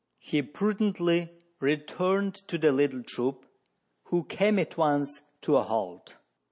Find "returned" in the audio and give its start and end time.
1.59-2.33